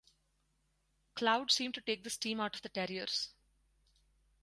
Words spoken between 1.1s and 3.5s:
Cloud seemed to take the steam out of the Terriers.